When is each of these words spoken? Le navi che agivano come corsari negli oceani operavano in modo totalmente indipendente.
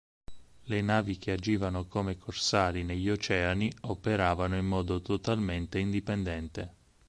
Le 0.63 0.81
navi 0.81 1.19
che 1.19 1.31
agivano 1.31 1.85
come 1.85 2.17
corsari 2.17 2.83
negli 2.83 3.07
oceani 3.07 3.71
operavano 3.81 4.55
in 4.57 4.65
modo 4.65 4.99
totalmente 4.99 5.77
indipendente. 5.77 6.73